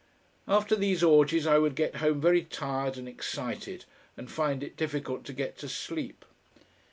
[0.47, 3.85] After these orgies I would get home very tired and excited,
[4.17, 6.25] and find it difficult to get to sleep.